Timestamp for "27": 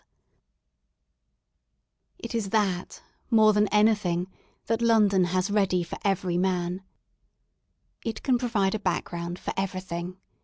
2.23-2.49